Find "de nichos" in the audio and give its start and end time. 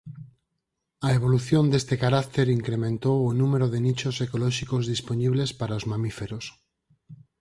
3.73-4.15